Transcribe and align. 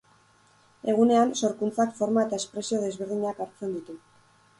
Egunean, 0.93 1.33
sorkuntzak 1.41 1.93
forma 1.99 2.23
eta 2.29 2.39
espresio 2.43 2.79
desberdinak 2.85 3.45
hartzen 3.47 3.77
ditu. 3.77 3.97